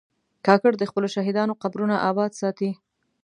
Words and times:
کاکړ 0.45 0.71
د 0.79 0.83
خپلو 0.89 1.07
شهیدانو 1.15 1.59
قبرونه 1.63 1.95
آباد 2.09 2.31
ساتي. 2.41 2.69